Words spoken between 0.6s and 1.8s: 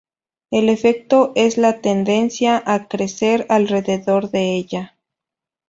efecto es la